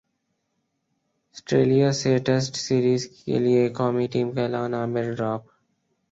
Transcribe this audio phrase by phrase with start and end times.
[1.35, 5.41] سٹریلیا سے test series کیلئے قومی ٹیم کا اعلان عامر ڈراپ